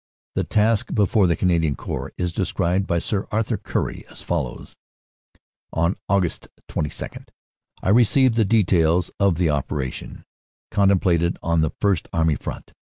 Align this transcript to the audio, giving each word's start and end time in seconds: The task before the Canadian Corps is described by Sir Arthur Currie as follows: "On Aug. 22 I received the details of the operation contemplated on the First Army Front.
The 0.33 0.43
task 0.43 0.95
before 0.95 1.27
the 1.27 1.35
Canadian 1.35 1.75
Corps 1.75 2.11
is 2.17 2.33
described 2.33 2.87
by 2.87 2.97
Sir 2.97 3.27
Arthur 3.29 3.55
Currie 3.57 4.03
as 4.09 4.23
follows: 4.23 4.75
"On 5.73 5.95
Aug. 6.09 6.47
22 6.67 7.25
I 7.83 7.89
received 7.89 8.33
the 8.33 8.43
details 8.43 9.11
of 9.19 9.35
the 9.35 9.51
operation 9.51 10.25
contemplated 10.71 11.37
on 11.43 11.61
the 11.61 11.69
First 11.79 12.07
Army 12.13 12.33
Front. 12.33 12.73